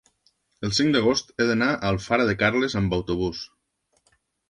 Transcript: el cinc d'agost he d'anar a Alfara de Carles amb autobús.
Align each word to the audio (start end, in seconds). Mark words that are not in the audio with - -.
el 0.67 0.73
cinc 0.77 0.95
d'agost 0.95 1.29
he 1.37 1.47
d'anar 1.51 1.69
a 1.75 1.91
Alfara 1.95 2.27
de 2.33 2.37
Carles 2.43 2.79
amb 2.83 2.99
autobús. 3.01 3.47